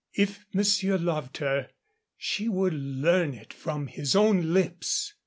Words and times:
If 0.15 0.47
monsieur 0.51 0.97
loved 0.97 1.37
her 1.37 1.69
she 2.17 2.49
would 2.49 2.73
learn 2.73 3.35
it 3.35 3.53
from 3.53 3.85
his 3.85 4.15
own 4.15 4.51
lips. 4.51 5.13